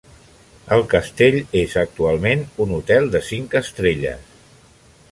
[0.77, 4.39] El castell és actualment un hotel de cinc estrelles.